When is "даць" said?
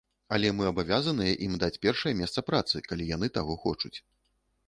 1.65-1.81